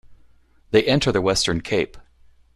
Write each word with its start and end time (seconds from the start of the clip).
They 0.71 0.81
enter 0.85 1.11
the 1.11 1.21
Western 1.21 1.61
Cape. 1.61 1.95